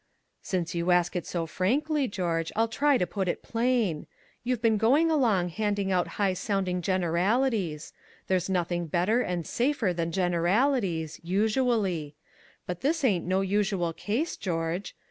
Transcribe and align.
"Since 0.41 0.73
you 0.73 0.89
ask 0.89 1.15
it 1.15 1.27
so 1.27 1.45
frankly, 1.45 2.07
George, 2.07 2.51
I'll 2.55 2.67
try 2.67 2.97
to 2.97 3.05
put 3.05 3.27
it 3.27 3.43
plain: 3.43 4.07
You 4.43 4.57
been 4.57 4.77
going 4.77 5.11
along 5.11 5.49
handing 5.49 5.91
out 5.91 6.07
high 6.17 6.33
sounding 6.33 6.81
generalities. 6.81 7.93
There's 8.25 8.49
nothing 8.49 8.87
better 8.87 9.21
and 9.21 9.45
safer 9.45 9.93
than 9.93 10.11
generalities 10.11 11.19
usually. 11.21 12.15
But 12.65 12.81
this 12.81 13.03
ain't 13.03 13.27
no 13.27 13.41
usual 13.41 13.93
case, 13.93 14.35
George. 14.37 14.95